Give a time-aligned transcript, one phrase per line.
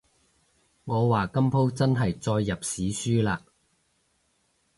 [0.85, 3.41] 我話今舖真係載入史書喇